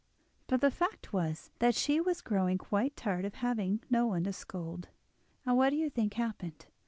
[0.47, 4.33] But the fact was that she was growing quite tired of having no one to
[4.33, 4.89] scold.
[5.45, 6.65] And what do you think happened?